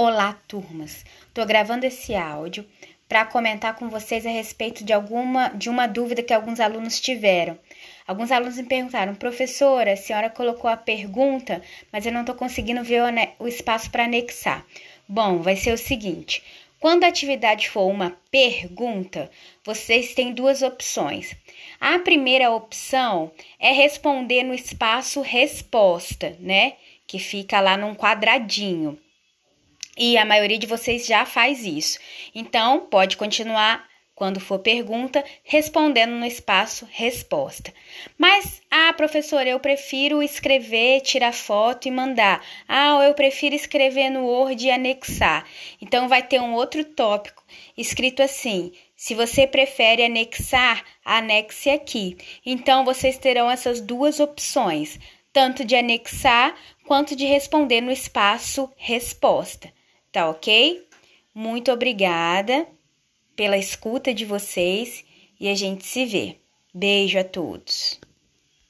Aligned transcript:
Olá, 0.00 0.40
turmas. 0.46 1.04
Estou 1.26 1.44
gravando 1.44 1.84
esse 1.84 2.14
áudio 2.14 2.64
para 3.08 3.24
comentar 3.24 3.74
com 3.74 3.88
vocês 3.88 4.24
a 4.24 4.30
respeito 4.30 4.84
de 4.84 4.92
alguma 4.92 5.48
de 5.48 5.68
uma 5.68 5.88
dúvida 5.88 6.22
que 6.22 6.32
alguns 6.32 6.60
alunos 6.60 7.00
tiveram. 7.00 7.58
Alguns 8.06 8.30
alunos 8.30 8.58
me 8.58 8.62
perguntaram, 8.62 9.16
professora, 9.16 9.94
a 9.94 9.96
senhora 9.96 10.30
colocou 10.30 10.70
a 10.70 10.76
pergunta, 10.76 11.60
mas 11.90 12.06
eu 12.06 12.12
não 12.12 12.20
estou 12.20 12.36
conseguindo 12.36 12.84
ver 12.84 13.02
o, 13.02 13.44
o 13.44 13.48
espaço 13.48 13.90
para 13.90 14.04
anexar. 14.04 14.64
Bom, 15.08 15.42
vai 15.42 15.56
ser 15.56 15.72
o 15.72 15.76
seguinte: 15.76 16.44
quando 16.78 17.02
a 17.02 17.08
atividade 17.08 17.68
for 17.68 17.90
uma 17.90 18.16
pergunta, 18.30 19.28
vocês 19.64 20.14
têm 20.14 20.32
duas 20.32 20.62
opções. 20.62 21.34
A 21.80 21.98
primeira 21.98 22.52
opção 22.52 23.32
é 23.58 23.72
responder 23.72 24.44
no 24.44 24.54
espaço 24.54 25.22
resposta, 25.22 26.36
né? 26.38 26.74
Que 27.04 27.18
fica 27.18 27.60
lá 27.60 27.76
num 27.76 27.96
quadradinho 27.96 28.96
e 29.98 30.16
a 30.16 30.24
maioria 30.24 30.58
de 30.58 30.66
vocês 30.66 31.06
já 31.06 31.26
faz 31.26 31.64
isso. 31.64 31.98
Então, 32.34 32.86
pode 32.88 33.16
continuar 33.16 33.88
quando 34.18 34.40
for 34.40 34.58
pergunta, 34.58 35.24
respondendo 35.44 36.10
no 36.10 36.26
espaço 36.26 36.88
resposta. 36.90 37.72
Mas, 38.18 38.60
ah, 38.68 38.92
professora, 38.92 39.48
eu 39.48 39.60
prefiro 39.60 40.20
escrever, 40.20 41.02
tirar 41.02 41.32
foto 41.32 41.86
e 41.86 41.90
mandar. 41.92 42.44
Ah, 42.66 43.00
eu 43.04 43.14
prefiro 43.14 43.54
escrever 43.54 44.10
no 44.10 44.24
Word 44.24 44.66
e 44.66 44.72
anexar. 44.72 45.46
Então, 45.80 46.08
vai 46.08 46.20
ter 46.20 46.40
um 46.40 46.52
outro 46.54 46.84
tópico 46.84 47.44
escrito 47.76 48.20
assim: 48.20 48.72
se 48.96 49.14
você 49.14 49.46
prefere 49.46 50.04
anexar, 50.04 50.84
anexe 51.04 51.70
aqui. 51.70 52.16
Então, 52.44 52.84
vocês 52.84 53.18
terão 53.18 53.48
essas 53.48 53.80
duas 53.80 54.18
opções, 54.18 54.98
tanto 55.32 55.64
de 55.64 55.76
anexar 55.76 56.56
quanto 56.88 57.14
de 57.14 57.24
responder 57.24 57.80
no 57.80 57.92
espaço 57.92 58.68
resposta. 58.76 59.72
Tá 60.10 60.28
ok? 60.28 60.86
Muito 61.34 61.70
obrigada 61.70 62.66
pela 63.36 63.56
escuta 63.56 64.12
de 64.12 64.24
vocês 64.24 65.04
e 65.38 65.48
a 65.48 65.54
gente 65.54 65.86
se 65.86 66.04
vê. 66.04 66.36
Beijo 66.74 67.18
a 67.18 67.24
todos. 67.24 68.00